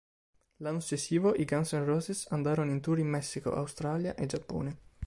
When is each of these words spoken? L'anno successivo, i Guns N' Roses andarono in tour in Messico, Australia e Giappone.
L'anno 0.63 0.79
successivo, 0.79 1.35
i 1.35 1.45
Guns 1.45 1.73
N' 1.73 1.85
Roses 1.85 2.25
andarono 2.31 2.71
in 2.71 2.81
tour 2.81 2.97
in 2.97 3.07
Messico, 3.07 3.51
Australia 3.53 4.15
e 4.15 4.25
Giappone. 4.25 4.77